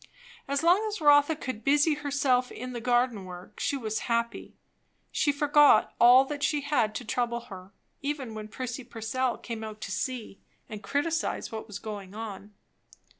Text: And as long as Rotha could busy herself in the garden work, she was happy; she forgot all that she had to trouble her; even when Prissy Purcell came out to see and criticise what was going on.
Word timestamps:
And 0.47 0.53
as 0.53 0.63
long 0.63 0.83
as 0.87 0.99
Rotha 0.99 1.35
could 1.35 1.63
busy 1.63 1.93
herself 1.93 2.51
in 2.51 2.73
the 2.73 2.81
garden 2.81 3.23
work, 3.25 3.59
she 3.59 3.77
was 3.77 3.99
happy; 4.09 4.55
she 5.11 5.31
forgot 5.31 5.93
all 6.01 6.25
that 6.25 6.41
she 6.41 6.61
had 6.61 6.95
to 6.95 7.05
trouble 7.05 7.41
her; 7.51 7.71
even 8.01 8.33
when 8.33 8.47
Prissy 8.47 8.83
Purcell 8.83 9.37
came 9.37 9.63
out 9.63 9.79
to 9.81 9.91
see 9.91 10.41
and 10.67 10.81
criticise 10.81 11.51
what 11.51 11.67
was 11.67 11.77
going 11.77 12.15
on. 12.15 12.51